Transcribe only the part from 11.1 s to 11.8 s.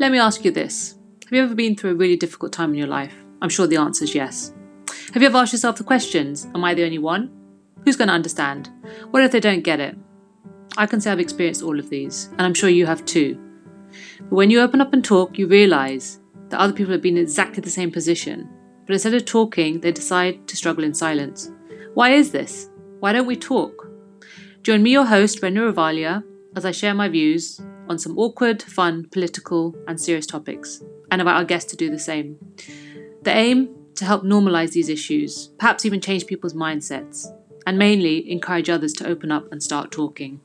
I've experienced all